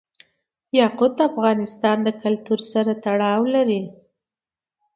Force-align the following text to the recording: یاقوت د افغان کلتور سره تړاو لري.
یاقوت 0.79 1.11
د 1.17 1.19
افغان 1.29 1.59
کلتور 2.23 2.59
سره 2.71 2.91
تړاو 3.03 3.41
لري. 3.55 3.81